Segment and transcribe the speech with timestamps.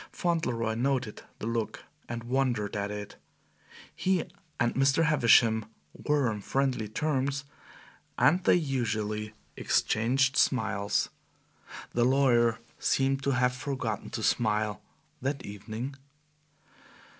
[0.11, 3.17] Fauntleroy noted the look and wondered at it.
[3.95, 4.23] He
[4.59, 5.03] and Mr.
[5.03, 7.43] Havisham were on friendly terms,
[8.17, 11.09] and they usually exchanged smiles.
[11.91, 14.81] The lawyer seemed to have forgotten to smile
[15.21, 15.95] that evening.